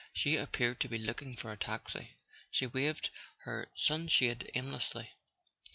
[0.13, 3.11] She appeared to be looking for a taxi—she waved
[3.43, 5.11] her sunshade aimlessly.